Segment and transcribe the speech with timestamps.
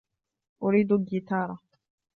[0.63, 1.59] أريد قيثارة.